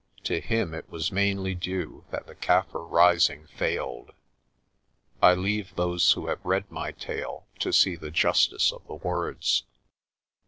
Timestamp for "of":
8.73-8.83